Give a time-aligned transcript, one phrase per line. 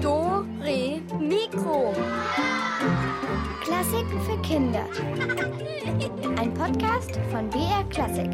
[0.00, 1.92] Do, Re, Mikro.
[3.60, 4.86] Klassiken für Kinder.
[6.38, 8.30] Ein Podcast von BR Klassik.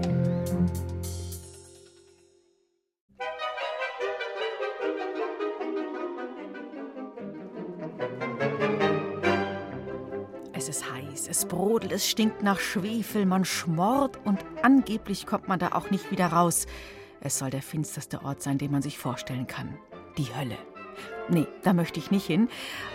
[10.53, 15.59] Es ist heiß, es brodelt, es stinkt nach Schwefel, man schmort und angeblich kommt man
[15.59, 16.66] da auch nicht wieder raus.
[17.27, 19.77] Es soll der finsterste Ort sein, den man sich vorstellen kann.
[20.16, 20.56] Die Hölle.
[21.28, 22.48] Nee, da möchte ich nicht hin.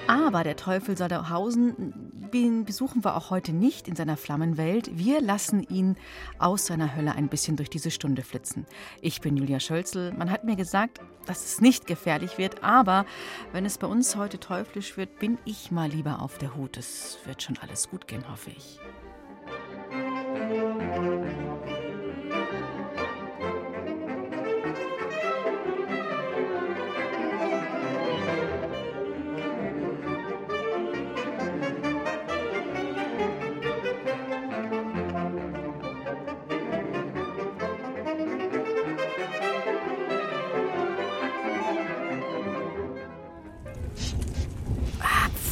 [0.07, 1.93] Aber der Teufel soll da hausen.
[2.33, 4.97] Den besuchen wir auch heute nicht in seiner Flammenwelt.
[4.97, 5.97] Wir lassen ihn
[6.39, 8.65] aus seiner Hölle ein bisschen durch diese Stunde flitzen.
[9.01, 10.13] Ich bin Julia Schölzel.
[10.13, 12.63] Man hat mir gesagt, dass es nicht gefährlich wird.
[12.63, 13.05] Aber
[13.51, 16.77] wenn es bei uns heute teuflisch wird, bin ich mal lieber auf der Hut.
[16.77, 18.79] Es wird schon alles gut gehen, hoffe ich.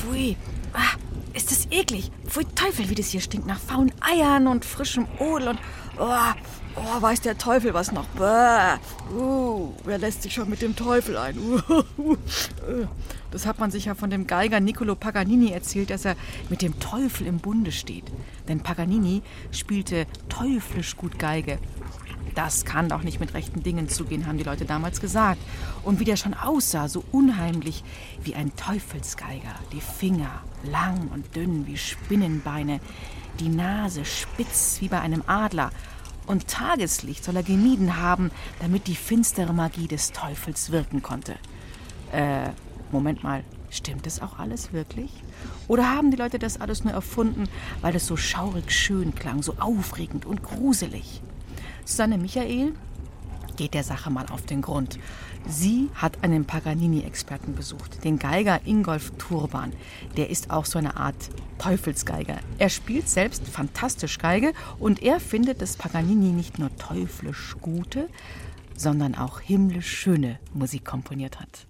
[0.10, 0.36] Pfui.
[0.74, 0.96] Ah,
[1.34, 2.12] ist das eklig.
[2.26, 5.60] Pfui Teufel, wie das hier stinkt nach faulen Eiern und frischem Odel und...
[5.98, 6.34] Oh,
[6.76, 8.06] oh, weiß der Teufel was noch.
[8.10, 8.78] Bäh.
[9.14, 11.38] Uh, wer lässt sich schon mit dem Teufel ein?
[11.38, 11.62] Uh,
[11.98, 12.18] uh.
[13.32, 16.16] Das hat man sich ja von dem Geiger Niccolo Paganini erzählt, dass er
[16.50, 18.06] mit dem Teufel im Bunde steht.
[18.48, 19.22] Denn Paganini
[19.52, 21.60] spielte teuflisch gut Geige.
[22.40, 25.42] Das kann doch nicht mit rechten Dingen zugehen, haben die Leute damals gesagt.
[25.84, 27.84] Und wie der schon aussah, so unheimlich
[28.24, 29.54] wie ein Teufelsgeiger.
[29.74, 30.32] Die Finger
[30.64, 32.80] lang und dünn wie Spinnenbeine,
[33.42, 35.72] die Nase spitz wie bei einem Adler.
[36.28, 41.36] Und Tageslicht soll er gemieden haben, damit die finstere Magie des Teufels wirken konnte.
[42.14, 42.52] Äh,
[42.90, 45.12] Moment mal, stimmt das auch alles wirklich?
[45.68, 47.50] Oder haben die Leute das alles nur erfunden,
[47.82, 51.22] weil es so schaurig schön klang, so aufregend und gruselig?
[51.90, 52.74] Susanne Michael
[53.58, 55.00] geht der Sache mal auf den Grund.
[55.48, 59.74] Sie hat einen Paganini-Experten besucht, den Geiger Ingolf Turban.
[60.16, 61.16] Der ist auch so eine Art
[61.58, 62.38] Teufelsgeiger.
[62.60, 68.08] Er spielt selbst fantastisch Geige und er findet, dass Paganini nicht nur teuflisch gute,
[68.76, 71.66] sondern auch himmlisch schöne Musik komponiert hat.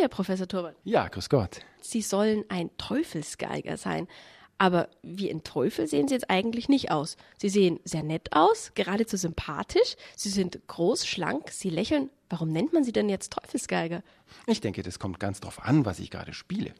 [0.00, 0.74] Grüße, Herr Professor Turban.
[0.84, 1.60] Ja, grüß Gott.
[1.80, 4.08] Sie sollen ein Teufelsgeiger sein.
[4.56, 7.16] Aber wie ein Teufel sehen Sie jetzt eigentlich nicht aus.
[7.38, 9.96] Sie sehen sehr nett aus, geradezu sympathisch.
[10.16, 12.10] Sie sind groß, schlank, Sie lächeln.
[12.28, 14.02] Warum nennt man Sie denn jetzt Teufelsgeiger?
[14.46, 16.74] Ich denke, das kommt ganz drauf an, was ich gerade spiele.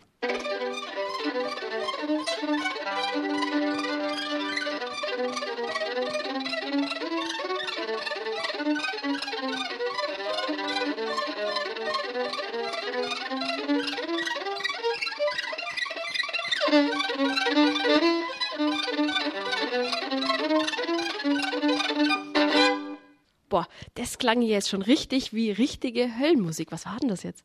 [23.94, 26.72] Das klang jetzt schon richtig wie richtige Höllenmusik.
[26.72, 27.44] Was war denn das jetzt?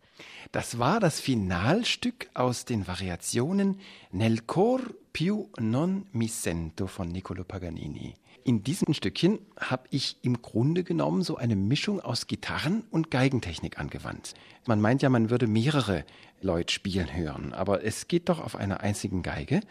[0.51, 3.79] Das war das Finalstück aus den Variationen
[4.11, 4.81] Nel cor
[5.13, 8.15] più non mi sento von Niccolo Paganini.
[8.43, 13.79] In diesem Stückchen habe ich im Grunde genommen so eine Mischung aus Gitarren- und Geigentechnik
[13.79, 14.35] angewandt.
[14.67, 16.05] Man meint ja, man würde mehrere
[16.41, 19.61] Leute spielen hören, aber es geht doch auf einer einzigen Geige.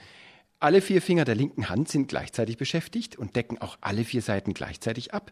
[0.58, 4.54] Alle vier Finger der linken Hand sind gleichzeitig beschäftigt und decken auch alle vier Seiten
[4.54, 5.30] gleichzeitig ab.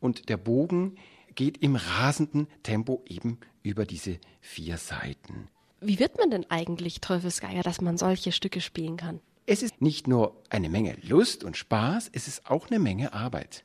[0.00, 0.96] Und der Bogen
[1.34, 5.48] geht im rasenden Tempo eben über diese vier Seiten.
[5.80, 9.20] Wie wird man denn eigentlich Teufelsgeiger, dass man solche Stücke spielen kann?
[9.44, 13.64] Es ist nicht nur eine Menge Lust und Spaß, es ist auch eine Menge Arbeit.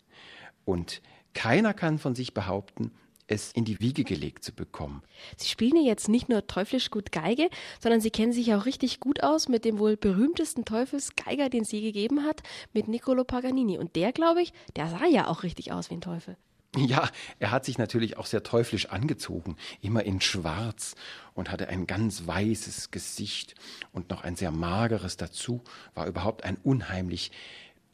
[0.66, 1.01] Und
[1.33, 2.92] keiner kann von sich behaupten,
[3.31, 5.01] es in die Wiege gelegt zu bekommen.
[5.38, 7.50] Sie spielen ja jetzt nicht nur teuflisch gut Geige,
[7.80, 11.72] sondern Sie kennen sich auch richtig gut aus mit dem wohl berühmtesten Teufelsgeiger, den es
[11.72, 12.44] je gegeben hat,
[12.74, 13.78] mit Niccolo Paganini.
[13.78, 16.38] Und der, glaube ich, der sah ja auch richtig aus wie ein Teufel.
[16.78, 20.95] Ja, er hat sich natürlich auch sehr teuflisch angezogen, immer in Schwarz
[21.34, 23.56] und hatte ein ganz weißes Gesicht
[23.92, 25.63] und noch ein sehr mageres dazu,
[25.95, 27.31] war überhaupt ein unheimlich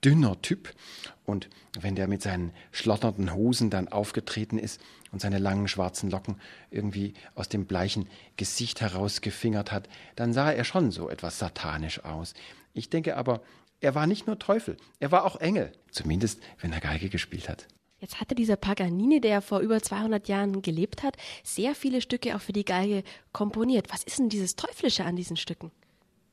[0.03, 0.73] dünner Typ.
[1.25, 1.49] Und
[1.79, 4.79] wenn der mit seinen schlotternden Hosen dann aufgetreten ist
[5.17, 10.63] und seine langen schwarzen Locken irgendwie aus dem bleichen Gesicht herausgefingert hat, dann sah er
[10.63, 12.35] schon so etwas satanisch aus.
[12.73, 13.41] Ich denke aber,
[13.79, 15.71] Er war nicht nur Teufel, er war auch Engel.
[15.89, 17.67] Zumindest, wenn er Geige gespielt hat.
[17.99, 22.41] Jetzt hatte dieser Paganini, der vor über 200 Jahren gelebt hat, sehr viele Stücke auch
[22.41, 23.03] für die Geige
[23.33, 23.87] komponiert.
[23.91, 25.71] Was ist denn dieses Teuflische an diesen Stücken?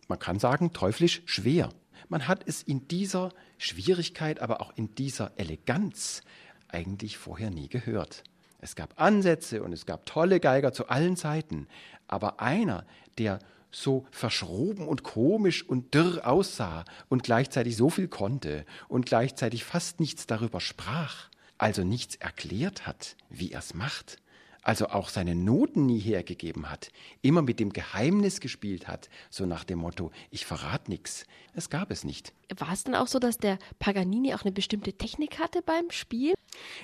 [0.09, 1.71] Man kann sagen, teuflisch schwer.
[2.11, 6.21] Man hat es in dieser Schwierigkeit, aber auch in dieser Eleganz
[6.69, 8.25] eigentlich vorher nie gehört.
[8.65, 11.69] Es gab Ansätze und es gab tolle Geiger zu allen Zeiten,
[12.09, 12.87] aber einer,
[13.19, 13.39] der
[13.71, 20.01] so verschroben und komisch und dürr aussah und gleichzeitig so viel konnte und gleichzeitig fast
[20.01, 21.29] nichts darüber sprach,
[21.59, 24.17] also nichts erklärt hat, wie er es macht,
[24.65, 26.91] also auch seine Noten nie hergegeben hat,
[27.23, 31.27] immer mit dem Geheimnis gespielt hat, so nach dem Motto, ich verrat nichts.
[31.53, 32.33] Es gab es nicht.
[32.57, 36.35] War es denn auch so, dass der Paganini auch eine bestimmte Technik hatte beim Spiel?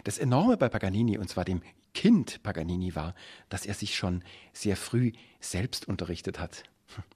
[0.05, 1.63] Das Enorme bei Paganini, und zwar dem
[1.95, 3.15] Kind Paganini, war,
[3.49, 4.23] dass er sich schon
[4.53, 6.65] sehr früh selbst unterrichtet hat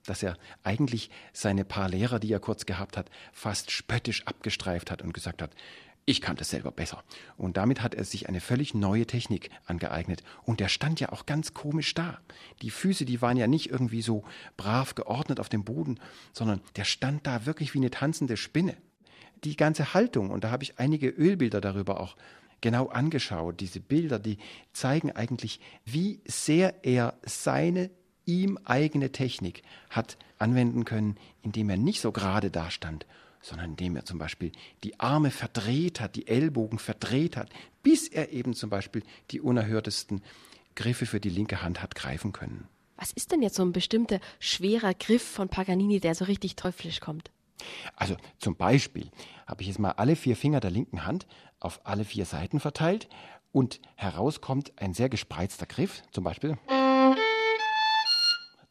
[0.06, 5.02] dass er eigentlich seine paar Lehrer, die er kurz gehabt hat, fast spöttisch abgestreift hat
[5.02, 5.50] und gesagt hat,
[6.06, 7.02] ich kann das selber besser.
[7.36, 10.22] Und damit hat er sich eine völlig neue Technik angeeignet.
[10.42, 12.18] Und der stand ja auch ganz komisch da.
[12.62, 14.24] Die Füße, die waren ja nicht irgendwie so
[14.56, 15.98] brav geordnet auf dem Boden,
[16.32, 18.76] sondern der stand da wirklich wie eine tanzende Spinne.
[19.44, 22.16] Die ganze Haltung, und da habe ich einige Ölbilder darüber auch
[22.60, 23.60] genau angeschaut.
[23.60, 24.38] Diese Bilder, die
[24.72, 27.90] zeigen eigentlich, wie sehr er seine
[28.26, 33.06] ihm eigene Technik hat anwenden können, indem er nicht so gerade dastand,
[33.44, 34.52] sondern indem er zum Beispiel
[34.82, 37.50] die Arme verdreht hat, die Ellbogen verdreht hat,
[37.82, 40.23] bis er eben zum Beispiel die unerhörtesten
[40.75, 42.67] Griffe für die linke Hand hat greifen können.
[42.96, 47.00] Was ist denn jetzt so ein bestimmter schwerer Griff von Paganini, der so richtig teuflisch
[47.00, 47.31] kommt?
[47.96, 49.11] Also zum Beispiel
[49.46, 51.26] habe ich jetzt mal alle vier Finger der linken Hand
[51.61, 53.08] auf alle vier Seiten verteilt
[53.52, 56.56] und herauskommt ein sehr gespreizter Griff, zum Beispiel.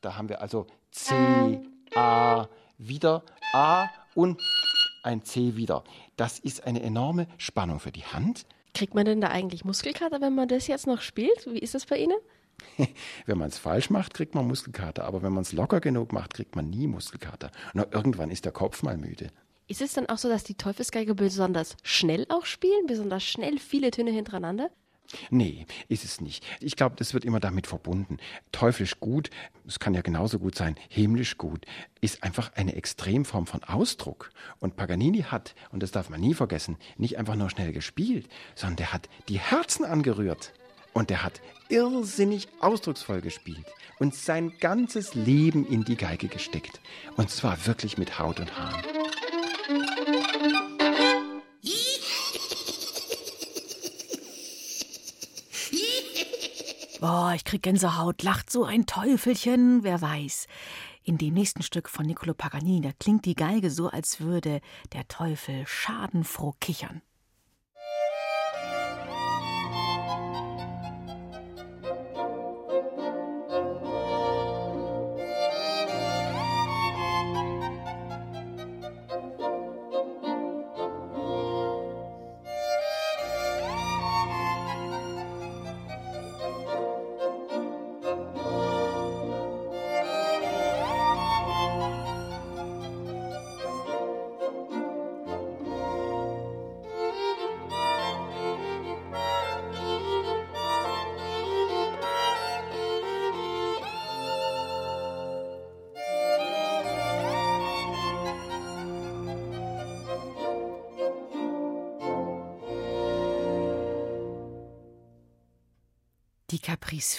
[0.01, 1.61] Da haben wir also C,
[1.95, 2.47] A,
[2.77, 3.23] wieder
[3.53, 4.41] A und
[5.03, 5.83] ein C wieder.
[6.15, 8.45] Das ist eine enorme Spannung für die Hand.
[8.73, 11.45] Kriegt man denn da eigentlich Muskelkater, wenn man das jetzt noch spielt?
[11.45, 12.17] Wie ist das bei Ihnen?
[13.25, 16.33] wenn man es falsch macht, kriegt man Muskelkater, aber wenn man es locker genug macht,
[16.33, 17.51] kriegt man nie Muskelkater.
[17.73, 19.29] Na, irgendwann ist der Kopf mal müde.
[19.67, 23.91] Ist es dann auch so, dass die Teufelsgeige besonders schnell auch spielen, besonders schnell viele
[23.91, 24.69] Töne hintereinander?
[25.29, 26.45] Nee, ist es nicht.
[26.59, 28.17] Ich glaube, das wird immer damit verbunden.
[28.51, 29.29] Teuflisch gut,
[29.67, 31.65] es kann ja genauso gut sein, himmlisch gut,
[32.01, 34.31] ist einfach eine Extremform von Ausdruck.
[34.59, 38.77] Und Paganini hat, und das darf man nie vergessen, nicht einfach nur schnell gespielt, sondern
[38.77, 40.53] der hat die Herzen angerührt.
[40.93, 43.65] Und der hat irrsinnig ausdrucksvoll gespielt
[43.97, 46.79] und sein ganzes Leben in die Geige gesteckt.
[47.17, 48.92] Und zwar wirklich mit Haut und Haaren.
[57.03, 60.47] Boah, ich krieg Gänsehaut, lacht so ein Teufelchen, wer weiß.
[61.03, 64.61] In dem nächsten Stück von Niccolo Paganini, da klingt die Geige so, als würde
[64.93, 67.01] der Teufel schadenfroh kichern.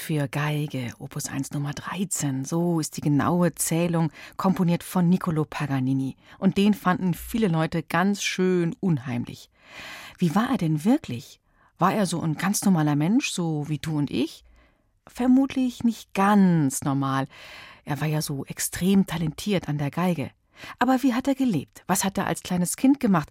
[0.04, 6.16] Für Geige, Opus 1 Nummer 13, so ist die genaue Zählung, komponiert von Niccolo Paganini.
[6.38, 9.48] Und den fanden viele Leute ganz schön unheimlich.
[10.18, 11.40] Wie war er denn wirklich?
[11.78, 14.44] War er so ein ganz normaler Mensch, so wie du und ich?
[15.06, 17.26] Vermutlich nicht ganz normal.
[17.86, 20.32] Er war ja so extrem talentiert an der Geige.
[20.78, 21.82] Aber wie hat er gelebt?
[21.86, 23.30] Was hat er als kleines Kind gemacht?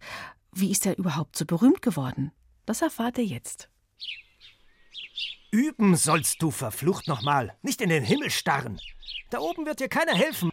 [0.52, 2.32] Wie ist er überhaupt so berühmt geworden?
[2.66, 3.70] Das erfahrt ihr jetzt.
[5.52, 8.80] Üben sollst du verflucht nochmal, nicht in den Himmel starren.
[9.30, 10.50] Da oben wird dir keiner helfen.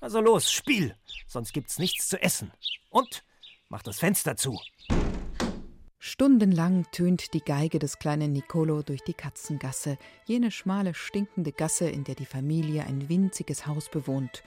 [0.00, 2.52] Also los, spiel, sonst gibt's nichts zu essen.
[2.90, 3.24] Und
[3.68, 4.58] mach das Fenster zu.
[5.98, 12.04] Stundenlang tönt die Geige des kleinen Nicolo durch die Katzengasse, jene schmale, stinkende Gasse, in
[12.04, 14.44] der die Familie ein winziges Haus bewohnt.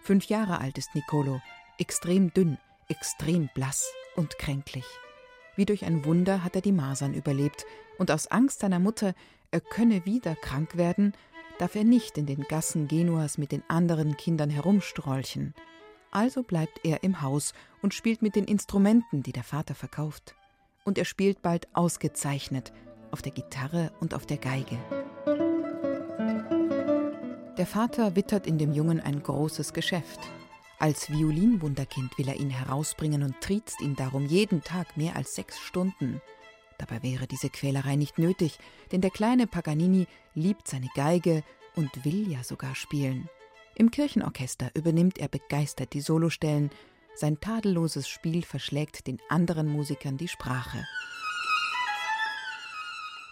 [0.00, 1.40] Fünf Jahre alt ist Nicolo,
[1.78, 2.58] extrem dünn,
[2.88, 4.84] extrem blass und kränklich.
[5.56, 7.64] Wie durch ein Wunder hat er die Masern überlebt,
[7.98, 9.14] und aus Angst seiner Mutter,
[9.50, 11.12] er könne wieder krank werden,
[11.58, 15.54] darf er nicht in den Gassen Genuas mit den anderen Kindern herumstrolchen.
[16.10, 20.34] Also bleibt er im Haus und spielt mit den Instrumenten, die der Vater verkauft.
[20.84, 22.72] Und er spielt bald ausgezeichnet
[23.10, 24.76] auf der Gitarre und auf der Geige.
[27.56, 30.20] Der Vater wittert in dem Jungen ein großes Geschäft.
[30.78, 35.58] Als Violinwunderkind will er ihn herausbringen und triezt ihn darum jeden Tag mehr als sechs
[35.58, 36.20] Stunden.
[36.78, 38.58] Dabei wäre diese Quälerei nicht nötig,
[38.90, 41.44] denn der kleine Paganini liebt seine Geige
[41.76, 43.28] und will ja sogar spielen.
[43.76, 46.70] Im Kirchenorchester übernimmt er begeistert die Solostellen.
[47.14, 50.84] Sein tadelloses Spiel verschlägt den anderen Musikern die Sprache.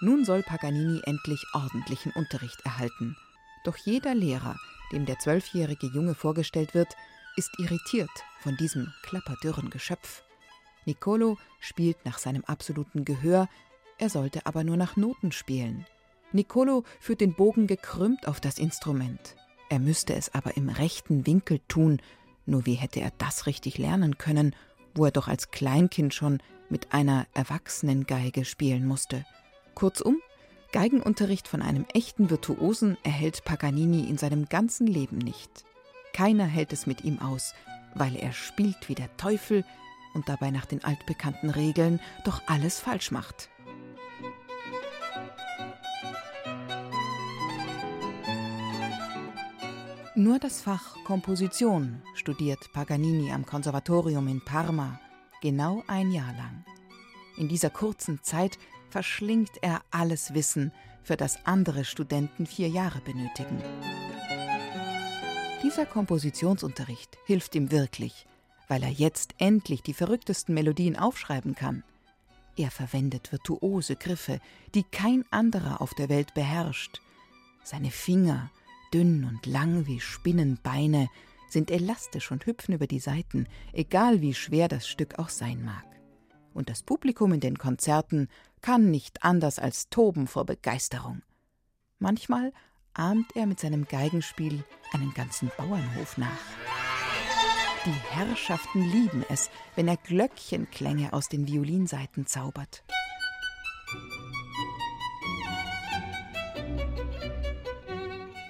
[0.01, 3.17] Nun soll Paganini endlich ordentlichen Unterricht erhalten.
[3.65, 4.57] Doch jeder Lehrer,
[4.93, 6.97] dem der zwölfjährige Junge vorgestellt wird,
[7.37, 8.11] ist irritiert
[8.41, 10.23] von diesem klapperdürren Geschöpf.
[10.85, 13.49] Niccolo spielt nach seinem absoluten Gehör,
[13.99, 15.87] er sollte aber nur nach Noten spielen.
[16.33, 19.37] Niccolo führt den Bogen gekrümmt auf das Instrument.
[19.69, 22.01] Er müsste es aber im rechten Winkel tun,
[22.47, 24.57] nur wie hätte er das richtig lernen können,
[24.95, 29.25] wo er doch als Kleinkind schon mit einer erwachsenen Geige spielen musste.
[29.75, 30.21] Kurzum,
[30.73, 35.65] Geigenunterricht von einem echten Virtuosen erhält Paganini in seinem ganzen Leben nicht.
[36.12, 37.54] Keiner hält es mit ihm aus,
[37.95, 39.64] weil er spielt wie der Teufel
[40.14, 43.49] und dabei nach den altbekannten Regeln doch alles falsch macht.
[50.14, 55.00] Nur das Fach Komposition studiert Paganini am Konservatorium in Parma
[55.40, 56.64] genau ein Jahr lang.
[57.38, 58.59] In dieser kurzen Zeit
[58.90, 60.71] verschlingt er alles Wissen,
[61.02, 63.59] für das andere Studenten vier Jahre benötigen.
[65.62, 68.26] Dieser Kompositionsunterricht hilft ihm wirklich,
[68.66, 71.85] weil er jetzt endlich die verrücktesten Melodien aufschreiben kann.
[72.57, 74.40] Er verwendet virtuose Griffe,
[74.75, 77.00] die kein anderer auf der Welt beherrscht.
[77.62, 78.50] Seine Finger,
[78.92, 81.09] dünn und lang wie Spinnenbeine,
[81.49, 85.85] sind elastisch und hüpfen über die Saiten, egal wie schwer das Stück auch sein mag.
[86.54, 88.28] Und das Publikum in den Konzerten
[88.62, 91.23] kann nicht anders als toben vor Begeisterung.
[91.99, 92.52] Manchmal
[92.95, 96.29] ahmt er mit seinem Geigenspiel einen ganzen Bauernhof nach.
[97.85, 102.85] Die Herrschaften lieben es, wenn er Glöckchenklänge aus den Violinsaiten zaubert.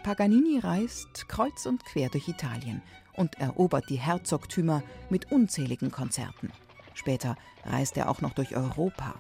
[0.02, 2.82] Paganini reist kreuz und quer durch Italien
[3.14, 6.50] und erobert die Herzogtümer mit unzähligen Konzerten.
[6.94, 9.14] Später reist er auch noch durch Europa.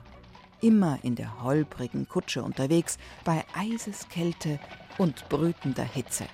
[0.62, 4.60] Immer in der holprigen Kutsche unterwegs, bei Eiseskälte
[4.96, 6.24] und brütender Hitze.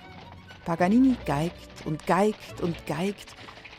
[0.65, 3.35] Paganini geigt und geigt und geigt.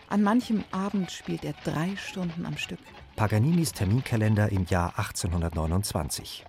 [0.09, 2.81] An manchem Abend spielt er drei Stunden am Stück.
[3.15, 6.45] Paganinis Terminkalender im Jahr 1829.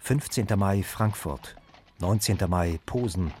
[0.00, 0.46] 15.
[0.56, 1.56] Mai Frankfurt,
[2.00, 2.38] 19.
[2.46, 3.32] Mai Posen,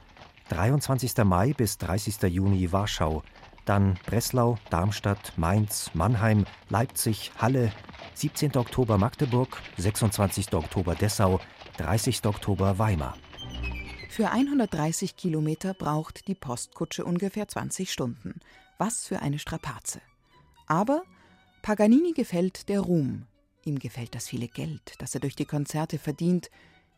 [0.48, 1.24] 23.
[1.24, 2.22] Mai bis 30.
[2.22, 3.22] Juni Warschau,
[3.64, 7.72] dann Breslau, Darmstadt, Mainz, Mannheim, Leipzig, Halle,
[8.14, 8.56] 17.
[8.56, 10.52] Oktober Magdeburg, 26.
[10.54, 11.40] Oktober Dessau,
[11.78, 12.24] 30.
[12.26, 13.16] Oktober Weimar.
[14.08, 18.40] Für 130 Kilometer braucht die Postkutsche ungefähr 20 Stunden.
[18.78, 20.00] Was für eine Strapaze.
[20.66, 21.02] Aber
[21.62, 23.26] Paganini gefällt der Ruhm.
[23.64, 26.50] Ihm gefällt das viele Geld, das er durch die Konzerte verdient.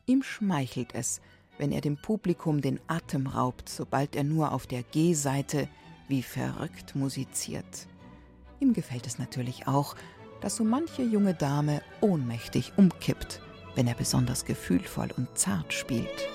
[0.04, 1.20] Ihm schmeichelt es,
[1.58, 5.68] wenn er dem Publikum den Atem raubt, sobald er nur auf der G-Seite
[6.08, 7.86] wie verrückt musiziert.
[8.60, 9.94] Ihm gefällt es natürlich auch,
[10.40, 13.40] dass so manche junge Dame ohnmächtig umkippt,
[13.74, 16.28] wenn er besonders gefühlvoll und zart spielt.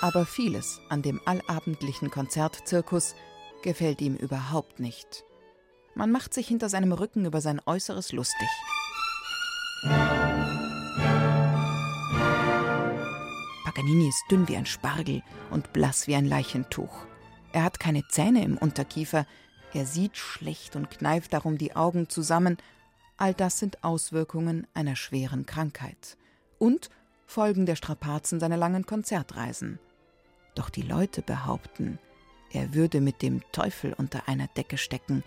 [0.00, 3.14] Aber vieles an dem allabendlichen Konzertzirkus
[3.62, 5.24] gefällt ihm überhaupt nicht.
[5.94, 8.48] Man macht sich hinter seinem Rücken über sein Äußeres lustig.
[13.78, 17.06] Paganini ist dünn wie ein Spargel und blass wie ein Leichentuch.
[17.52, 19.24] Er hat keine Zähne im Unterkiefer,
[19.72, 22.56] er sieht schlecht und kneift darum die Augen zusammen.
[23.18, 26.16] All das sind Auswirkungen einer schweren Krankheit
[26.58, 26.90] und
[27.24, 29.78] Folgen der Strapazen seiner langen Konzertreisen.
[30.56, 32.00] Doch die Leute behaupten,
[32.50, 35.22] er würde mit dem Teufel unter einer Decke stecken,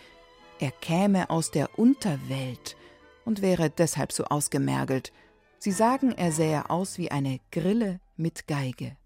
[0.59, 2.75] er käme aus der Unterwelt
[3.23, 5.13] und wäre deshalb so ausgemergelt.
[5.63, 8.97] Sie sagen, er sähe aus wie eine Grille mit Geige.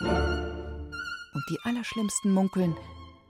[0.00, 2.74] Und die Allerschlimmsten munkeln,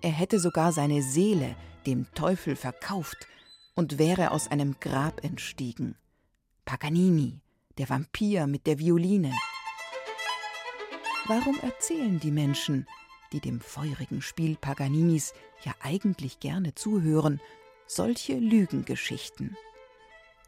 [0.01, 3.27] er hätte sogar seine Seele dem Teufel verkauft
[3.75, 5.97] und wäre aus einem Grab entstiegen.
[6.65, 7.41] Paganini,
[7.79, 9.35] der Vampir mit der Violine.
[11.27, 12.87] Warum erzählen die Menschen,
[13.33, 17.41] die dem feurigen Spiel Paganinis ja eigentlich gerne zuhören,
[17.89, 19.57] solche Lügengeschichten?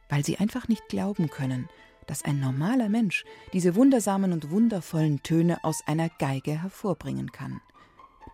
[0.09, 1.69] Weil sie einfach nicht glauben können,
[2.07, 7.61] dass ein normaler Mensch diese wundersamen und wundervollen Töne aus einer Geige hervorbringen kann.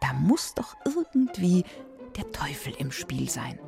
[0.01, 1.65] Da muss doch irgendwie
[2.17, 3.59] der Teufel im Spiel sein.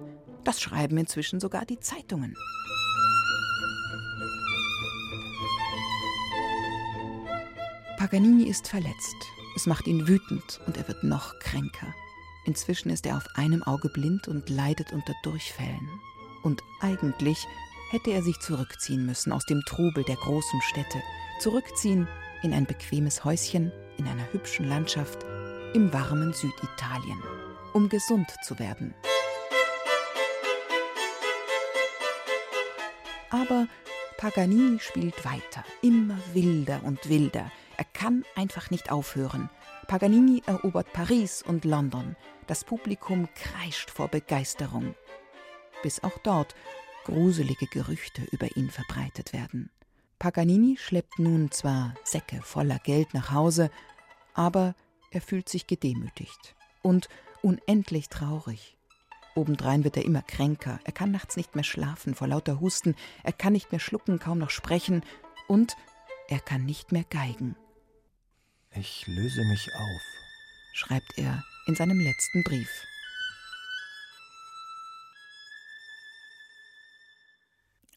[0.45, 2.37] Das schreiben inzwischen sogar die Zeitungen.
[7.97, 9.17] Paganini ist verletzt.
[9.57, 11.95] Es macht ihn wütend und er wird noch kränker.
[12.45, 15.89] Inzwischen ist er auf einem Auge blind und leidet unter Durchfällen.
[16.43, 17.47] Und eigentlich
[17.95, 21.01] hätte er sich zurückziehen müssen aus dem Trubel der großen Städte,
[21.39, 22.09] zurückziehen
[22.43, 25.25] in ein bequemes Häuschen in einer hübschen Landschaft
[25.75, 27.23] im warmen Süditalien,
[27.73, 28.95] um gesund zu werden.
[33.31, 33.69] Aber
[34.17, 37.49] Paganini spielt weiter, immer wilder und wilder.
[37.77, 39.51] Er kann einfach nicht aufhören.
[39.87, 42.17] Paganini erobert Paris und London.
[42.49, 44.97] Das Publikum kreischt vor Begeisterung.
[45.85, 46.57] Bis auch dort
[47.05, 49.71] gruselige Gerüchte über ihn verbreitet werden.
[50.19, 53.71] Paganini schleppt nun zwar Säcke voller Geld nach Hause,
[54.33, 54.75] aber
[55.11, 57.09] er fühlt sich gedemütigt und
[57.43, 58.77] unendlich traurig.
[59.35, 63.33] Obendrein wird er immer kränker, er kann nachts nicht mehr schlafen vor lauter Husten, er
[63.33, 65.03] kann nicht mehr schlucken, kaum noch sprechen
[65.49, 65.77] und
[66.29, 67.57] er kann nicht mehr geigen.
[68.71, 70.03] Ich löse mich auf,
[70.73, 72.71] schreibt er in seinem letzten Brief.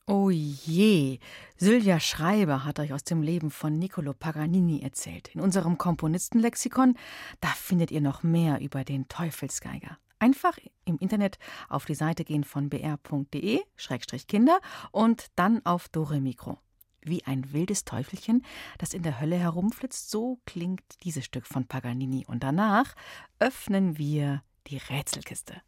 [0.10, 1.20] Oh je,
[1.58, 5.28] Sylvia Schreiber hat euch aus dem Leben von Niccolo Paganini erzählt.
[5.36, 6.96] In unserem Komponistenlexikon,
[7.42, 9.98] da findet ihr noch mehr über den Teufelsgeiger.
[10.18, 14.60] Einfach im Internet auf die Seite gehen von br.de-kinder
[14.94, 16.58] und dann auf Dore Mikro.
[17.02, 18.46] Wie ein wildes Teufelchen,
[18.78, 22.26] das in der Hölle herumflitzt, so klingt dieses Stück von Paganini.
[22.26, 22.96] Und danach
[23.40, 25.62] öffnen wir die Rätselkiste.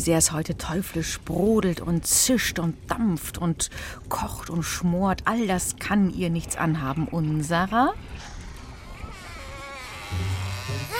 [0.00, 3.70] Sehr es heute teuflisch brodelt und zischt und dampft und
[4.08, 7.94] kocht und schmort, all das kann ihr nichts anhaben, unserer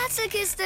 [0.06, 0.62] Rätselkiste!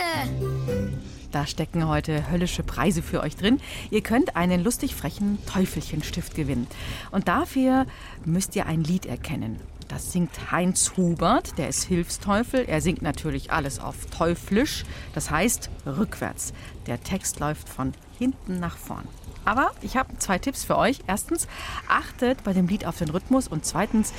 [1.30, 3.60] Da stecken heute höllische Preise für euch drin.
[3.90, 6.68] Ihr könnt einen lustig frechen Teufelchenstift gewinnen.
[7.10, 7.86] Und dafür
[8.24, 9.58] müsst ihr ein Lied erkennen.
[9.88, 12.64] Das singt Heinz Hubert, der ist Hilfsteufel.
[12.66, 16.52] Er singt natürlich alles auf Teuflisch, das heißt rückwärts.
[16.86, 19.06] Der Text läuft von hinten nach vorn.
[19.44, 21.00] Aber ich habe zwei Tipps für euch.
[21.06, 21.46] Erstens,
[21.88, 24.12] achtet bei dem Lied auf den Rhythmus und zweitens,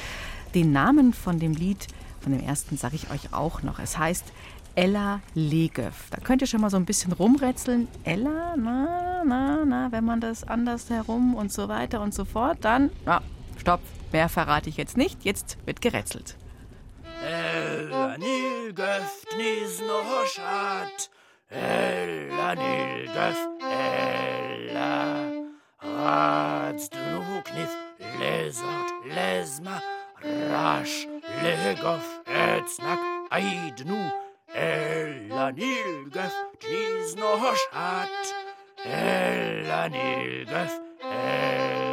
[0.53, 1.87] den Namen von dem Lied,
[2.21, 3.79] von dem ersten sage ich euch auch noch.
[3.79, 4.25] Es heißt
[4.75, 6.07] Ella Legöf.
[6.11, 7.87] Da könnt ihr schon mal so ein bisschen rumrätseln.
[8.03, 12.59] Ella, na, na, na, wenn man das anders herum und so weiter und so fort,
[12.61, 13.21] dann, ja,
[13.57, 13.81] stopp,
[14.11, 15.23] mehr verrate ich jetzt nicht.
[15.23, 16.35] Jetzt wird gerätselt.
[17.23, 21.09] Ella Nilgöf Nisnoschat.
[21.49, 24.25] Ella Nilgöf, Ella.
[27.43, 27.75] Kniff,
[28.19, 29.81] lesart, lesma,
[30.49, 31.07] rasch,
[31.43, 34.01] legoff, etsnak, aid nu.
[34.53, 38.09] Ella Nilgöf Nisnoschat.
[38.83, 41.84] Ella Nilgöf, Ella.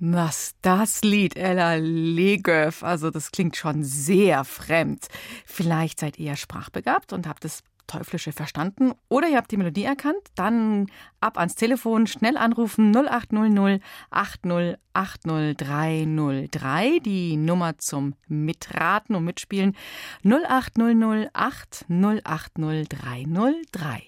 [0.00, 5.08] Was das Lied Ella Legöf, also das klingt schon sehr fremd.
[5.44, 10.20] Vielleicht seid ihr sprachbegabt und habt das Teuflische verstanden oder ihr habt die Melodie erkannt,
[10.36, 10.86] dann
[11.20, 12.94] ab ans Telefon, schnell anrufen.
[12.94, 13.82] 0800
[14.12, 19.74] 8080303, die Nummer zum Mitraten und Mitspielen.
[20.22, 24.07] 0800 8080303.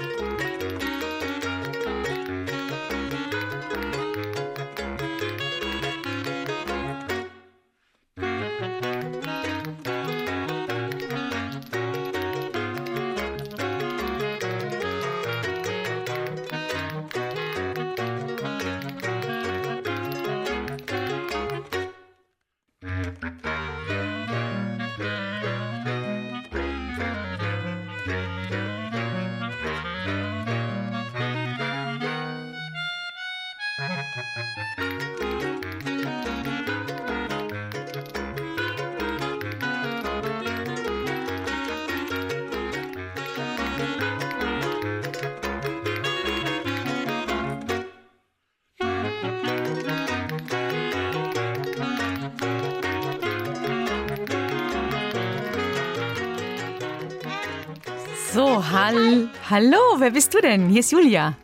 [58.33, 60.69] So, hall hallo, wer bist du denn?
[60.69, 61.35] Hier ist Julia.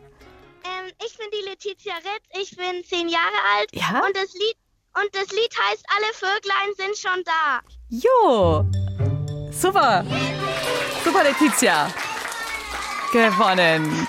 [0.64, 4.00] Ähm, ich bin die Letizia Ritz, ich bin zehn Jahre alt Ja?
[4.06, 4.56] und das Lied
[4.94, 7.60] und das Lied heißt Alle Vöglein sind schon da.
[7.90, 8.64] Jo,
[9.50, 10.04] super.
[11.04, 11.92] Super, Letizia.
[13.12, 14.06] Gewonnen.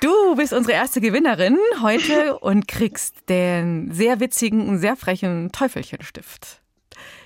[0.00, 6.60] Du bist unsere erste Gewinnerin heute und kriegst den sehr witzigen und sehr frechen Teufelchenstift.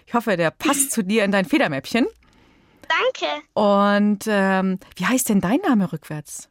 [0.07, 2.07] Ich hoffe, der passt zu dir in dein Federmäppchen.
[2.89, 3.43] Danke.
[3.55, 6.49] Und ähm, wie heißt denn dein Name rückwärts?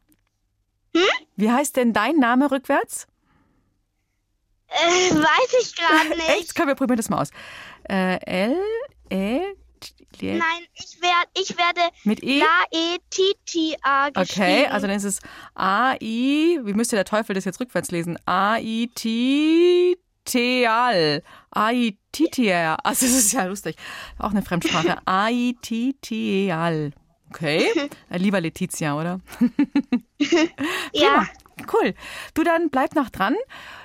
[1.36, 3.08] Wie heißt denn dein Name rückwärts?
[4.67, 6.30] Äh, weiß ich gerade nicht.
[6.30, 6.56] Echt?
[6.56, 7.30] Komm, wir probieren das mal aus.
[7.89, 8.58] Äh, L,
[9.10, 9.38] E,
[10.21, 12.39] L, Nein, ich werde ich werde mit E?
[12.39, 14.41] La-E-T-T-A geschrieben.
[14.41, 15.19] Okay, also dann ist es
[15.54, 18.17] A-I, wie müsste der Teufel das jetzt rückwärts lesen?
[20.25, 21.23] A-I-T-T-A-L.
[21.51, 22.77] A-I-T-T-A-L.
[22.83, 23.75] Also das ist ja lustig.
[24.17, 24.97] Auch eine Fremdsprache.
[25.05, 26.91] A-I-T-T-A-L.
[27.29, 27.67] Okay,
[28.09, 29.19] äh, lieber Letizia, oder?
[30.93, 31.25] ja.
[31.73, 31.93] Cool.
[32.33, 33.35] Du dann bleib noch dran.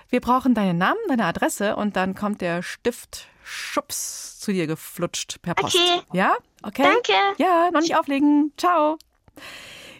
[0.09, 5.41] Wir brauchen deinen Namen, deine Adresse und dann kommt der Stift Schubs zu dir geflutscht
[5.43, 5.77] per Post.
[5.77, 6.03] Okay.
[6.13, 6.37] Ja?
[6.63, 6.83] Okay.
[6.83, 7.13] Danke.
[7.39, 8.53] Ja, noch nicht auflegen.
[8.57, 8.99] Ciao.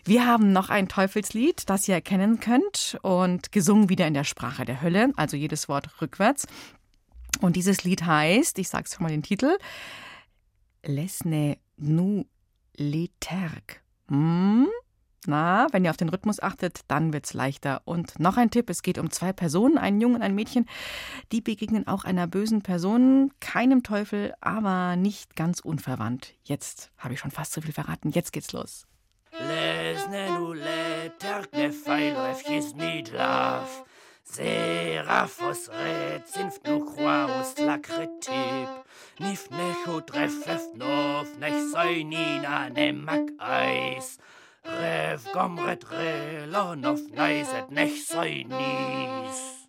[0.05, 4.65] Wir haben noch ein Teufelslied, das ihr erkennen könnt und gesungen wieder in der Sprache
[4.65, 6.47] der Hölle, also jedes Wort rückwärts.
[7.41, 9.57] Und dieses Lied heißt, ich sag's schon mal den Titel,
[10.85, 12.25] Lesne nu
[12.77, 13.83] leterg.
[14.09, 14.69] Hm?
[15.27, 17.83] Na, wenn ihr auf den Rhythmus achtet, dann wird's leichter.
[17.85, 20.67] Und noch ein Tipp: Es geht um zwei Personen, einen Jungen und ein Mädchen.
[21.31, 26.35] Die begegnen auch einer bösen Person, keinem Teufel, aber nicht ganz unverwandt.
[26.45, 28.11] Jetzt habe ich schon fast zu viel verraten.
[28.11, 28.87] Jetzt geht's los.
[29.39, 30.27] Lesne
[31.53, 33.85] ne feilref jis midlaf.
[34.25, 38.85] Seraphos red sinft nu quaus lacretip.
[39.21, 44.19] Nif necho treffef nof nech soinina ne mac eis.
[44.65, 49.60] Rev gomret relon of neiset nech soinis.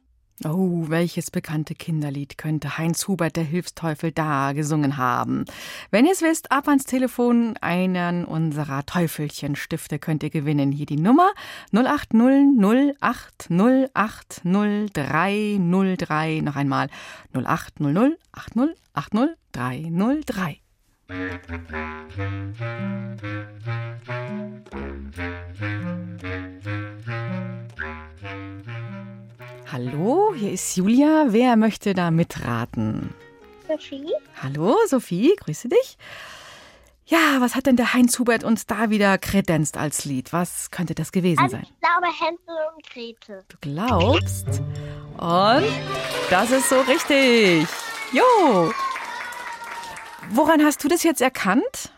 [0.44, 5.46] Oh, welches bekannte Kinderlied könnte Heinz Hubert, der Hilfsteufel, da gesungen haben?
[5.92, 7.56] Wenn ihr es wisst, ab ans Telefon.
[7.62, 10.72] Einen unserer Teufelchenstifte könnt ihr gewinnen.
[10.72, 11.32] Hier die Nummer
[11.74, 12.58] 080
[13.94, 16.42] 080 303.
[16.44, 16.90] Noch einmal
[17.34, 17.86] 080
[18.34, 19.22] 80
[29.92, 31.26] Hallo, hier ist Julia.
[31.30, 33.14] Wer möchte da mitraten?
[33.68, 34.10] Sophie?
[34.42, 35.98] Hallo, Sophie, grüße dich.
[37.08, 40.32] Ja, was hat denn der Heinz Hubert uns da wieder kredenzt als Lied?
[40.32, 41.64] Was könnte das gewesen Also sein?
[41.66, 43.44] ich glaube Hänsel und Gretel.
[43.50, 44.48] Du glaubst?
[45.18, 45.66] Und
[46.30, 47.68] das ist so richtig.
[48.14, 48.72] Jo.
[50.30, 51.92] Woran hast du das jetzt erkannt?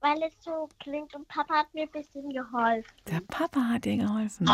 [0.00, 2.88] Weil es so klingt und Papa hat mir ein bisschen geholfen.
[3.10, 4.48] Der Papa hat dir geholfen.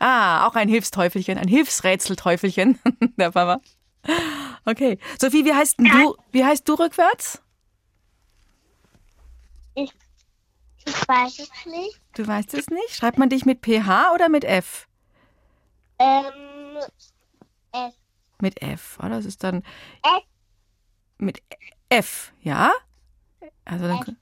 [0.00, 2.78] Ah, auch ein Hilfsteufelchen, ein Hilfsrätselteufelchen,
[3.18, 3.60] der Papa.
[4.64, 4.98] Okay.
[5.20, 7.42] Sophie, wie heißt denn du, wie heißt du rückwärts?
[9.74, 9.92] Ich,
[10.86, 12.00] ich weiß es nicht.
[12.14, 12.94] Du weißt es nicht?
[12.94, 14.88] Schreibt man dich mit PH oder mit F?
[15.98, 16.78] Ähm,
[17.72, 17.94] es.
[18.40, 19.10] Mit F, oder?
[19.10, 19.62] Das ist dann
[20.02, 20.22] F.
[21.18, 21.42] mit
[21.90, 22.72] F, ja?
[23.66, 24.16] Also dann,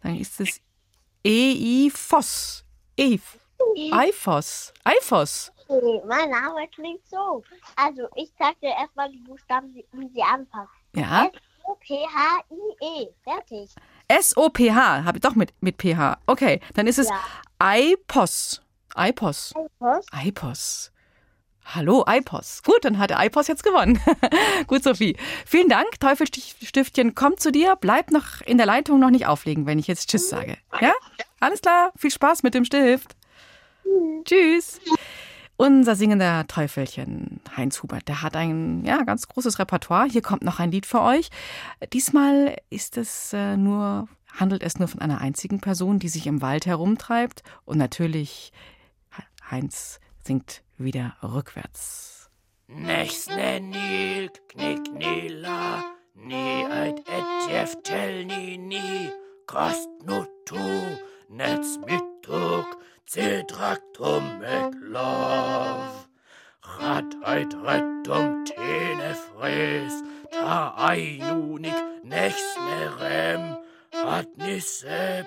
[0.00, 0.60] dann ist es
[1.26, 2.64] EI-Foss.
[2.96, 3.18] E
[3.92, 4.72] Eifos.
[4.84, 5.52] Eifos.
[5.68, 7.42] Okay, mein Name klingt so.
[7.76, 10.68] Also, ich sag dir erstmal die Buchstaben, wie sie anpassen.
[10.94, 11.30] Ja.
[11.64, 13.08] O-P-H-I-E.
[13.22, 13.74] Fertig.
[14.08, 15.04] S-O-P-H.
[15.04, 16.18] Habe ich doch mit, mit PH.
[16.26, 17.20] Okay, dann ist es Ja.
[17.58, 18.60] Eipos.
[18.94, 19.54] Eipos.
[19.78, 20.06] Was?
[20.12, 20.92] Eipos.
[21.64, 22.62] Hallo, Eipos.
[22.62, 23.98] Gut, dann hat der Eipos jetzt gewonnen.
[24.66, 25.16] Gut, Sophie.
[25.46, 25.98] Vielen Dank.
[25.98, 27.76] Teufelstiftchen kommt zu dir.
[27.80, 30.58] Bleib noch in der Leitung noch nicht auflegen, wenn ich jetzt Tschüss sage.
[30.80, 30.92] Ja?
[31.40, 31.92] Alles klar.
[31.96, 33.16] Viel Spaß mit dem Stift.
[34.24, 34.80] Tschüss.
[35.56, 40.08] Unser singender Teufelchen, Heinz Hubert, der hat ein ja, ganz großes Repertoire.
[40.10, 41.30] Hier kommt noch ein Lied für euch.
[41.92, 46.42] Diesmal ist es äh, nur, handelt es nur von einer einzigen Person, die sich im
[46.42, 47.44] Wald herumtreibt.
[47.64, 48.52] Und natürlich,
[49.48, 52.30] Heinz singt wieder rückwärts.
[52.66, 59.10] Nechs ne nil, knick nila, ni eit etjef tel ni ni,
[59.46, 60.56] kost nu tu,
[61.28, 61.78] netz
[62.24, 62.66] mittug,
[63.06, 66.06] zedraktum eklav.
[66.62, 73.56] Rat heit rettum tene fres, ta einunik nechs ne rem,
[73.92, 75.26] hat ni sep,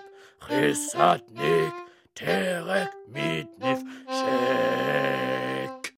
[0.49, 1.73] ris hat nik,
[2.15, 5.93] terek mit nif schek.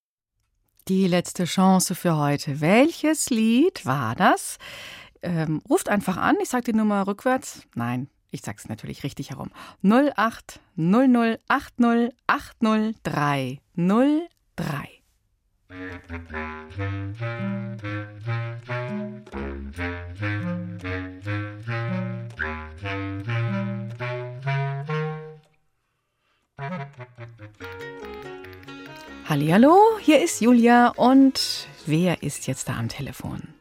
[0.88, 2.62] Die letzte Chance für heute.
[2.62, 4.58] Welches Lied war das?
[5.22, 7.62] Ähm, ruft einfach an, ich sage die Nummer rückwärts.
[7.76, 9.50] Nein, Ich sag's natürlich richtig herum.
[9.84, 15.00] 08 00 80 80 303.
[29.28, 33.54] Hallihallo, hier ist Julia und wer ist jetzt da am Telefon?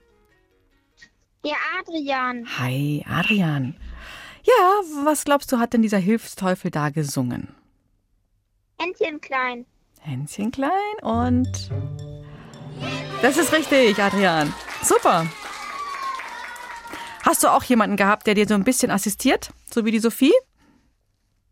[1.45, 2.47] Ja, Adrian.
[2.59, 3.77] Hi, Adrian.
[4.49, 7.55] Ja, was glaubst du, hat denn dieser Hilfsteufel da gesungen?
[8.81, 9.67] Händchen klein.
[10.01, 10.71] Hänschen klein
[11.03, 11.71] und.
[13.21, 14.55] Das ist richtig, Adrian.
[14.83, 15.27] Super.
[17.27, 20.33] Hast du auch jemanden gehabt, der dir so ein bisschen assistiert, so wie die Sophie?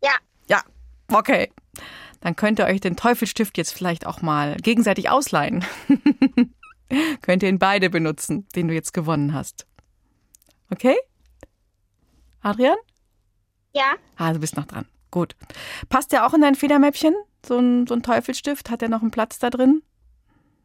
[0.01, 0.15] Ja.
[0.47, 0.63] Ja,
[1.13, 1.51] okay.
[2.21, 5.63] Dann könnt ihr euch den Teufelstift jetzt vielleicht auch mal gegenseitig ausleihen.
[7.21, 9.67] könnt ihr ihn beide benutzen, den du jetzt gewonnen hast.
[10.71, 10.95] Okay?
[12.41, 12.77] Adrian?
[13.73, 13.95] Ja.
[14.15, 14.85] Ah, du bist noch dran.
[15.11, 15.35] Gut.
[15.89, 17.15] Passt der auch in dein Federmäppchen?
[17.45, 18.69] So ein, so ein Teufelstift?
[18.69, 19.81] Hat der noch einen Platz da drin?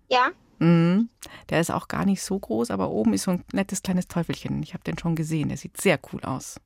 [0.09, 0.31] Ja.
[0.59, 1.09] Mhm.
[1.49, 4.63] Der ist auch gar nicht so groß, aber oben ist so ein nettes kleines Teufelchen.
[4.63, 5.49] Ich habe den schon gesehen.
[5.49, 6.61] Der sieht sehr cool aus.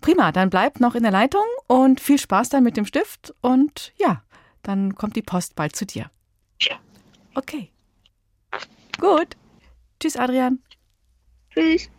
[0.00, 3.34] Prima, dann bleibt noch in der Leitung und viel Spaß dann mit dem Stift.
[3.40, 4.22] Und ja,
[4.62, 6.10] dann kommt die Post bald zu dir.
[6.60, 6.76] Ja.
[7.34, 7.70] Okay.
[8.98, 9.36] Gut.
[9.98, 10.62] Tschüss, Adrian.
[11.52, 11.90] Tschüss.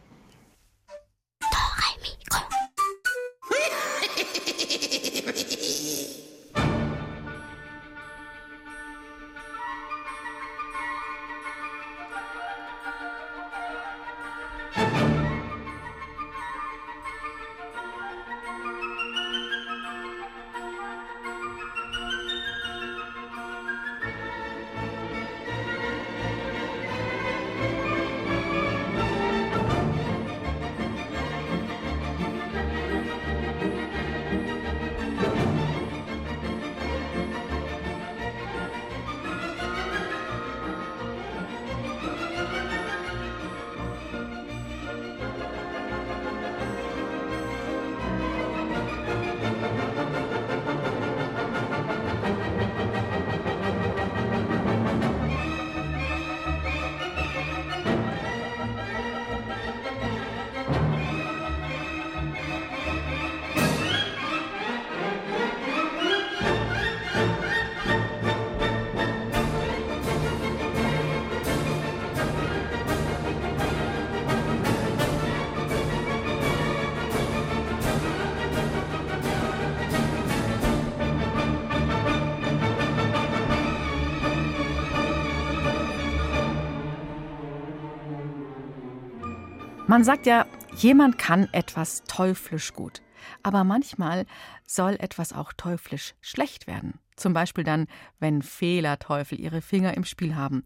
[89.91, 93.01] Man sagt ja, jemand kann etwas teuflisch gut.
[93.43, 94.25] Aber manchmal
[94.65, 96.97] soll etwas auch teuflisch schlecht werden.
[97.17, 100.63] Zum Beispiel dann, wenn Fehlerteufel ihre Finger im Spiel haben.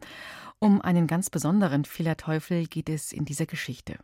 [0.60, 3.98] Um einen ganz besonderen Fehlerteufel geht es in dieser Geschichte.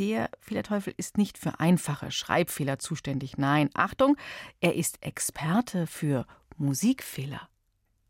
[0.00, 3.38] Der Fehlerteufel ist nicht für einfache Schreibfehler zuständig.
[3.38, 4.16] Nein, Achtung,
[4.58, 7.48] er ist Experte für Musikfehler.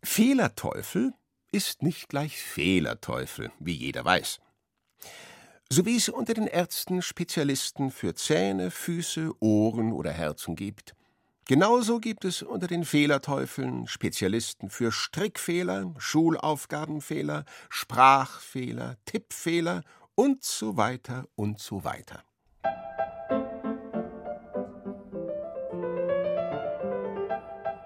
[0.03, 1.13] Fehlerteufel
[1.53, 4.41] ist nicht gleich Fehlerteufel, wie jeder weiß.
[5.70, 10.94] So wie es unter den Ärzten Spezialisten für Zähne, Füße, Ohren oder Herzen gibt,
[11.46, 19.83] genauso gibt es unter den Fehlerteufeln Spezialisten für Strickfehler, Schulaufgabenfehler, Sprachfehler, Tippfehler
[20.14, 22.22] und so weiter und so weiter.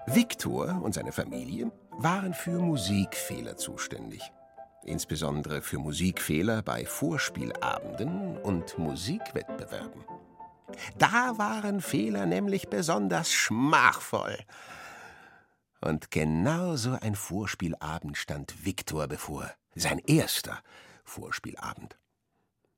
[0.05, 4.21] Viktor und seine Familie waren für Musikfehler zuständig
[4.89, 10.03] insbesondere für Musikfehler bei Vorspielabenden und Musikwettbewerben.
[10.97, 14.37] Da waren Fehler nämlich besonders schmachvoll.
[15.81, 20.61] Und genau so ein Vorspielabend stand Viktor bevor, sein erster
[21.05, 21.97] Vorspielabend.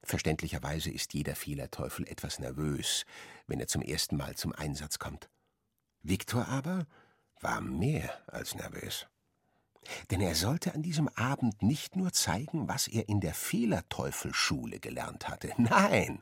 [0.04, 3.06] Verständlicherweise ist jeder Fehlerteufel etwas nervös,
[3.47, 5.30] wenn er zum ersten Mal zum Einsatz kommt.
[6.04, 6.86] Viktor aber
[7.39, 9.08] war mehr als nervös.
[10.10, 15.28] Denn er sollte an diesem Abend nicht nur zeigen, was er in der Fehlerteufelschule gelernt
[15.28, 15.52] hatte.
[15.58, 16.22] Nein,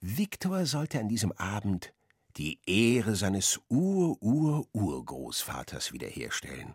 [0.00, 1.92] Viktor sollte an diesem Abend
[2.36, 6.74] die Ehre seines Ur-Ur-Urgroßvaters wiederherstellen.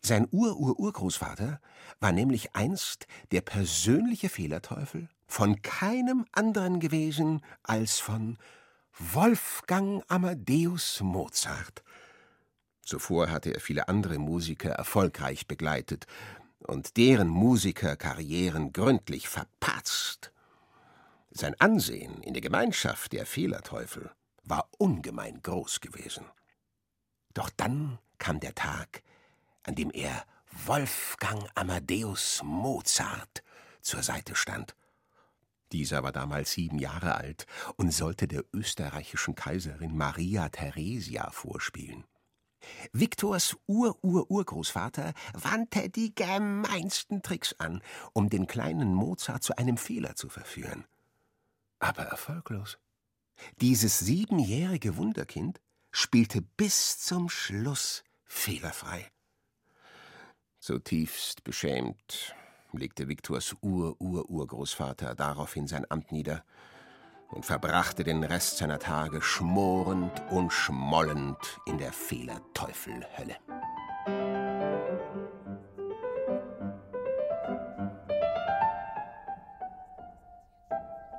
[0.00, 1.60] Sein Ur-Ur-Urgroßvater
[2.00, 8.36] war nämlich einst der persönliche Fehlerteufel von keinem anderen gewesen als von
[8.98, 11.82] Wolfgang Amadeus Mozart.
[12.82, 16.06] Zuvor hatte er viele andere Musiker erfolgreich begleitet
[16.60, 20.32] und deren Musikerkarrieren gründlich verpatzt.
[21.30, 24.10] Sein Ansehen in der Gemeinschaft der Fehlerteufel
[24.44, 26.26] war ungemein groß gewesen.
[27.34, 29.02] Doch dann kam der Tag,
[29.62, 30.24] an dem er
[30.66, 33.42] Wolfgang Amadeus Mozart
[33.80, 34.76] zur Seite stand.
[35.72, 42.04] Dieser war damals sieben Jahre alt und sollte der österreichischen Kaiserin Maria Theresia vorspielen.
[42.92, 50.28] Viktors Ur-Ur-Urgroßvater wandte die gemeinsten Tricks an, um den kleinen Mozart zu einem Fehler zu
[50.28, 50.84] verführen.
[51.78, 52.78] Aber erfolglos.
[53.60, 59.10] Dieses siebenjährige Wunderkind spielte bis zum Schluss fehlerfrei.
[60.60, 62.34] Zutiefst beschämt
[62.72, 66.44] legte Viktors Ur-Ur-Urgroßvater daraufhin sein Amt nieder
[67.32, 73.36] und verbrachte den Rest seiner Tage schmorend und schmollend in der Fehlerteufelhölle.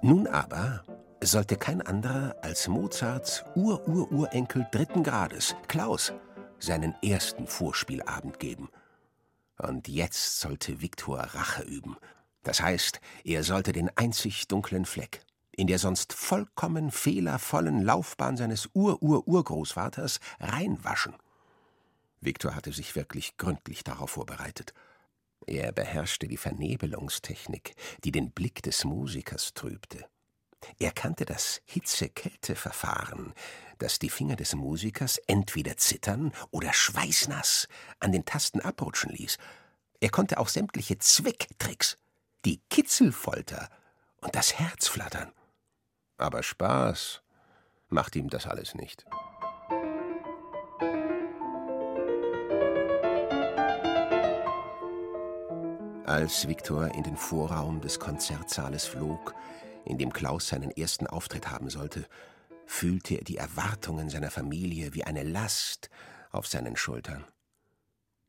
[0.01, 0.83] Nun aber
[1.23, 6.13] sollte kein anderer als Mozarts Ur-Ur-Urenkel dritten Grades, Klaus,
[6.59, 8.69] seinen ersten Vorspielabend geben.
[9.57, 11.95] Und jetzt sollte Viktor Rache üben.
[12.43, 15.21] Das heißt, er sollte den einzig dunklen Fleck,
[15.55, 21.15] in der sonst vollkommen fehlervollen Laufbahn seines Ur-Ur-Urgroßvaters reinwaschen.
[22.21, 24.73] Viktor hatte sich wirklich gründlich darauf vorbereitet.
[25.45, 30.05] Er beherrschte die Vernebelungstechnik, die den Blick des Musikers trübte.
[30.79, 33.33] Er kannte das Hitze-Kälte-Verfahren,
[33.79, 37.67] das die Finger des Musikers entweder zittern oder schweißnass
[37.99, 39.37] an den Tasten abrutschen ließ.
[39.99, 41.97] Er konnte auch sämtliche Zwicktricks,
[42.45, 43.69] die Kitzelfolter
[44.21, 45.31] und das Herzflattern.
[46.23, 47.21] Aber Spaß
[47.89, 49.05] macht ihm das alles nicht.
[56.05, 59.35] Als Viktor in den Vorraum des Konzertsaales flog,
[59.83, 62.07] in dem Klaus seinen ersten Auftritt haben sollte,
[62.65, 65.89] fühlte er die Erwartungen seiner Familie wie eine Last
[66.31, 67.25] auf seinen Schultern.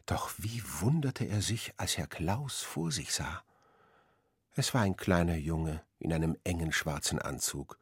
[0.07, 3.45] Doch wie wunderte er sich, als Herr Klaus vor sich sah.
[4.57, 7.79] Es war ein kleiner Junge in einem engen schwarzen Anzug.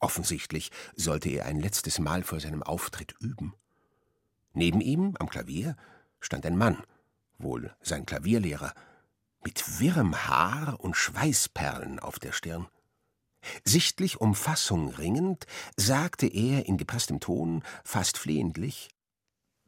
[0.00, 3.54] Offensichtlich sollte er ein letztes Mal vor seinem Auftritt üben.
[4.54, 5.76] Neben ihm, am Klavier,
[6.20, 6.82] stand ein Mann,
[7.38, 8.74] wohl sein Klavierlehrer,
[9.44, 12.66] mit wirrem Haar und Schweißperlen auf der Stirn.
[13.64, 18.90] Sichtlich um Fassung ringend, sagte er in gepasstem Ton, fast flehentlich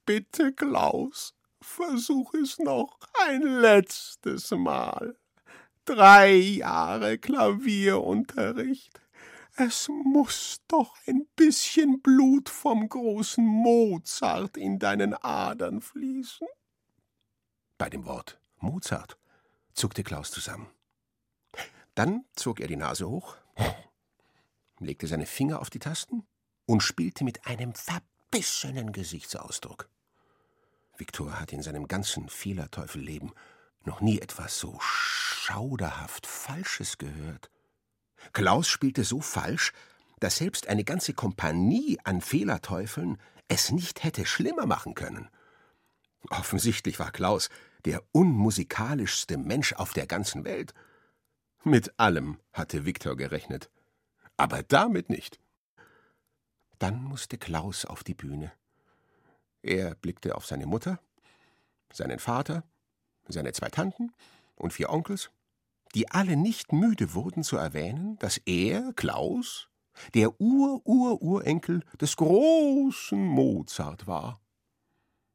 [0.05, 5.17] Bitte, Klaus, versuch es noch ein letztes Mal.
[5.85, 9.02] Drei Jahre Klavierunterricht.
[9.57, 16.47] Es muss doch ein bisschen Blut vom großen Mozart in deinen Adern fließen.
[17.77, 19.19] Bei dem Wort Mozart
[19.75, 20.71] zuckte Klaus zusammen.
[21.95, 23.37] Dann zog er die Nase hoch,
[24.79, 26.27] legte seine Finger auf die Tasten
[26.65, 29.91] und spielte mit einem verbissenen Gesichtsausdruck.
[30.97, 33.33] Viktor hatte in seinem ganzen Fehlerteufelleben
[33.85, 37.51] noch nie etwas so schauderhaft Falsches gehört.
[38.33, 39.73] Klaus spielte so falsch,
[40.21, 45.29] dass selbst eine ganze Kompanie an Fehlerteufeln es nicht hätte schlimmer machen können.
[46.31, 47.51] Offensichtlich war Klaus
[47.85, 50.73] der unmusikalischste Mensch auf der ganzen Welt.
[51.65, 53.71] Mit allem hatte Viktor gerechnet,
[54.37, 55.41] aber damit nicht.
[56.79, 58.53] Dann musste Klaus auf die Bühne.
[59.63, 60.99] Er blickte auf seine Mutter,
[61.93, 62.65] seinen Vater,
[63.29, 64.13] seine zwei Tanten
[64.57, 65.31] und vier Onkels,
[65.95, 69.69] die alle nicht müde wurden zu erwähnen, dass er, Klaus,
[70.15, 74.41] der Ur-Ur-Urenkel des großen Mozart war.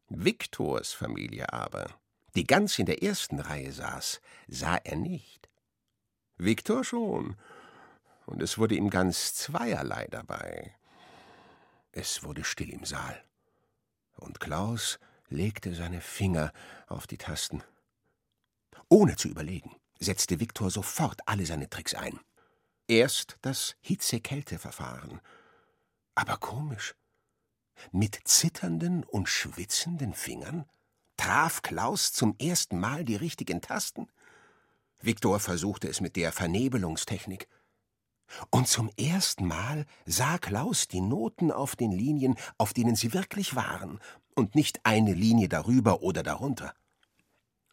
[0.09, 1.87] Viktors Familie aber,
[2.35, 5.49] die ganz in der ersten Reihe saß, sah er nicht.
[6.37, 7.35] Viktor schon.
[8.25, 10.75] Und es wurde ihm ganz zweierlei dabei.
[11.91, 13.23] Es wurde still im Saal.
[14.15, 14.99] Und Klaus
[15.29, 16.51] legte seine Finger
[16.87, 17.63] auf die Tasten.
[18.89, 22.19] Ohne zu überlegen, setzte Viktor sofort alle seine Tricks ein.
[22.87, 25.19] Erst das Hitze-Kälte-Verfahren.
[26.15, 26.95] Aber komisch.
[27.91, 30.65] Mit zitternden und schwitzenden Fingern
[31.17, 34.07] traf Klaus zum ersten Mal die richtigen Tasten.
[35.01, 37.47] Viktor versuchte es mit der Vernebelungstechnik.
[38.49, 43.55] Und zum ersten Mal sah Klaus die Noten auf den Linien, auf denen sie wirklich
[43.55, 43.99] waren,
[44.35, 46.73] und nicht eine Linie darüber oder darunter.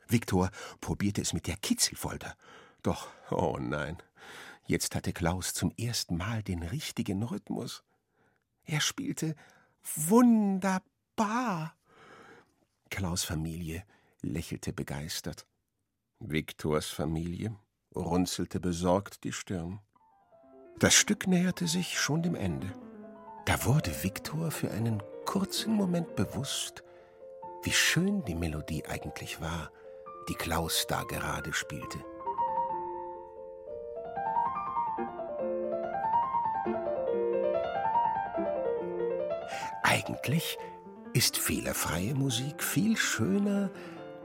[0.09, 0.51] Viktor
[0.81, 2.37] probierte es mit der Kitzelfolter.
[2.83, 3.97] Doch, oh nein,
[4.67, 7.83] jetzt hatte Klaus zum ersten Mal den richtigen Rhythmus.
[8.65, 9.35] Er spielte
[9.95, 11.77] wunderbar.
[12.91, 13.85] Klaus Familie
[14.23, 15.47] lächelte begeistert.
[16.21, 17.57] Viktors Familie
[17.95, 19.81] runzelte besorgt die Stirn.
[20.79, 22.73] Das Stück näherte sich schon dem Ende.
[23.47, 26.83] Da wurde Viktor für einen kurzen Moment bewusst,
[27.63, 29.71] wie schön die Melodie eigentlich war,
[30.29, 31.99] die Klaus da gerade spielte.
[39.83, 40.59] Eigentlich
[41.13, 43.71] ist fehlerfreie Musik viel schöner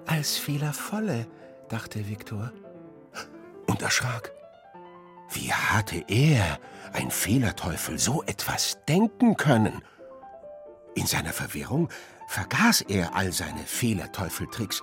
[0.06, 1.28] als fehlervolle,
[1.68, 2.52] dachte Viktor
[3.68, 4.32] und erschrak.
[5.32, 6.60] Wie hatte er,
[6.94, 9.84] ein Fehlerteufel, so etwas denken können?
[10.96, 11.90] In seiner Verwirrung
[12.28, 14.82] vergaß er all seine Fehlerteufeltricks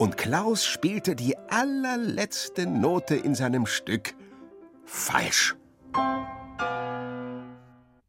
[0.00, 4.14] und Klaus spielte die allerletzte Note in seinem Stück
[4.86, 5.56] falsch.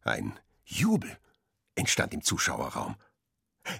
[0.02, 1.18] Ein Jubel
[1.76, 2.96] entstand im Zuschauerraum.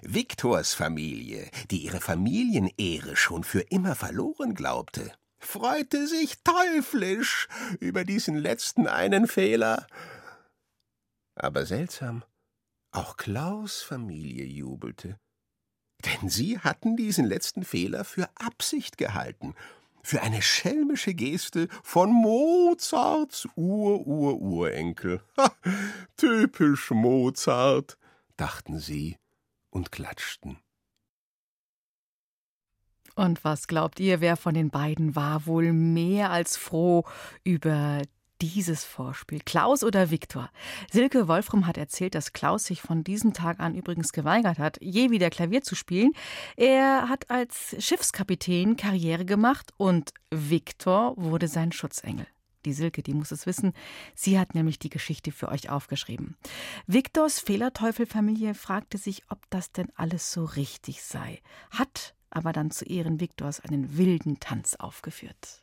[0.02, 7.48] Viktors Familie, die ihre Familienehre schon für immer verloren glaubte, freute sich teuflisch
[7.80, 9.86] über diesen letzten einen Fehler.
[11.34, 12.24] Aber seltsam,
[12.90, 15.18] auch Klaus Familie jubelte.
[16.04, 19.54] Denn sie hatten diesen letzten Fehler für Absicht gehalten,
[20.02, 25.22] für eine schelmische Geste von Mozarts Ur-Ur-Urenkel.
[26.16, 27.96] Typisch Mozart,
[28.36, 29.16] dachten sie
[29.70, 30.58] und klatschten.
[33.14, 37.04] Und was glaubt ihr, wer von den beiden war wohl mehr als froh
[37.44, 38.02] über
[38.42, 39.40] dieses Vorspiel?
[39.44, 40.50] Klaus oder Viktor?
[40.90, 45.10] Silke Wolfram hat erzählt, dass Klaus sich von diesem Tag an übrigens geweigert hat, je
[45.10, 46.12] wieder Klavier zu spielen.
[46.56, 52.26] Er hat als Schiffskapitän Karriere gemacht und Viktor wurde sein Schutzengel.
[52.64, 53.72] Die Silke, die muss es wissen.
[54.14, 56.36] Sie hat nämlich die Geschichte für euch aufgeschrieben.
[56.86, 61.40] Viktors Fehlerteufelfamilie fragte sich, ob das denn alles so richtig sei.
[61.70, 65.62] Hat aber dann zu Ehren Viktors einen wilden Tanz aufgeführt.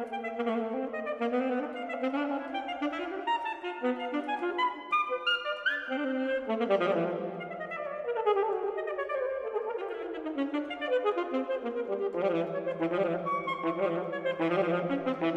[15.21, 15.29] Das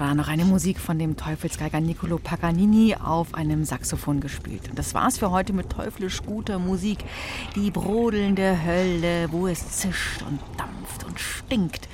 [0.00, 4.68] war noch eine Musik von dem Teufelsgeiger Niccolo Paganini auf einem Saxophon gespielt.
[4.68, 7.04] Und das war's für heute mit teuflisch guter Musik.
[7.54, 10.40] Die brodelnde Hölle, wo es zischt und
[11.52, 11.86] stinkt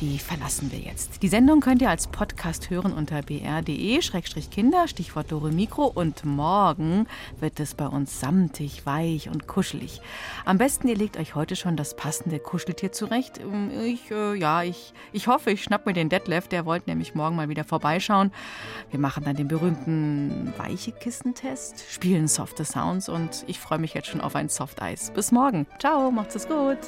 [0.00, 1.22] die verlassen wir jetzt.
[1.22, 5.84] Die Sendung könnt ihr als Podcast hören unter br.de-kinder, Stichwort Dore Mikro.
[5.86, 7.06] Und morgen
[7.38, 10.00] wird es bei uns samtig, weich und kuschelig.
[10.46, 13.40] Am besten, ihr legt euch heute schon das passende Kuscheltier zurecht.
[13.40, 16.48] Ähm, ich, äh, ja, ich, ich hoffe, ich schnapp mir den Detlef.
[16.48, 18.32] Der wollte nämlich morgen mal wieder vorbeischauen.
[18.90, 24.08] Wir machen dann den berühmten weiche Kissentest, spielen softe Sounds und ich freue mich jetzt
[24.08, 25.10] schon auf ein Soft Eis.
[25.10, 25.66] Bis morgen.
[25.78, 26.78] Ciao, macht's es gut.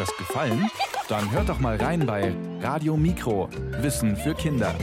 [0.00, 0.70] Das gefallen?
[1.08, 3.50] Dann hört doch mal rein bei Radio Mikro.
[3.80, 4.74] Wissen für Kinder.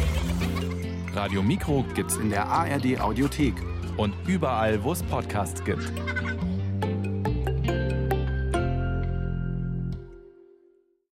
[1.14, 3.56] Radio Mikro gibt's in der ARD Audiothek
[3.98, 5.92] und überall, wo es Podcasts gibt.